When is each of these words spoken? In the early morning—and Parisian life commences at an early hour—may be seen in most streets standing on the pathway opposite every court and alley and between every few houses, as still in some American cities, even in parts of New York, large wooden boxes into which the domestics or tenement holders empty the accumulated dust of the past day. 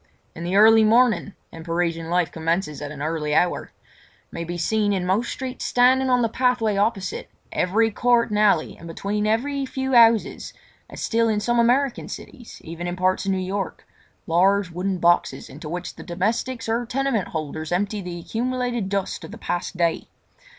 In 0.33 0.43
the 0.43 0.55
early 0.55 0.83
morning—and 0.83 1.63
Parisian 1.63 2.09
life 2.09 2.31
commences 2.31 2.81
at 2.81 2.89
an 2.89 3.03
early 3.03 3.35
hour—may 3.35 4.43
be 4.43 4.57
seen 4.57 4.93
in 4.93 5.05
most 5.05 5.31
streets 5.31 5.63
standing 5.63 6.09
on 6.09 6.23
the 6.23 6.27
pathway 6.27 6.75
opposite 6.75 7.29
every 7.51 7.91
court 7.91 8.29
and 8.31 8.39
alley 8.39 8.75
and 8.75 8.87
between 8.87 9.27
every 9.27 9.63
few 9.63 9.93
houses, 9.93 10.53
as 10.89 11.03
still 11.03 11.29
in 11.29 11.39
some 11.39 11.59
American 11.59 12.07
cities, 12.09 12.59
even 12.63 12.87
in 12.87 12.95
parts 12.95 13.25
of 13.27 13.31
New 13.31 13.37
York, 13.37 13.85
large 14.25 14.71
wooden 14.71 14.97
boxes 14.97 15.49
into 15.49 15.69
which 15.69 15.93
the 15.95 16.01
domestics 16.03 16.67
or 16.67 16.83
tenement 16.87 17.27
holders 17.27 17.71
empty 17.71 18.01
the 18.01 18.19
accumulated 18.21 18.89
dust 18.89 19.23
of 19.23 19.29
the 19.29 19.37
past 19.37 19.77
day. 19.77 20.07